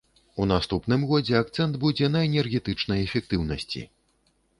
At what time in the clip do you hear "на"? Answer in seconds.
2.15-2.23